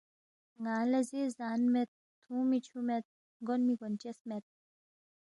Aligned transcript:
ن٘انگ 0.61 0.89
لہ 0.91 0.99
زے 1.09 1.21
زان 1.37 1.61
مید، 1.73 1.89
تُھونگمی 2.21 2.59
چُھو 2.65 2.79
مید، 2.87 3.05
گونمی 3.47 3.73
گونچس 3.79 4.17
مید 4.27 4.45